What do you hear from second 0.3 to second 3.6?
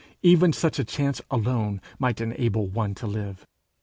such a chance alone might enable one to live.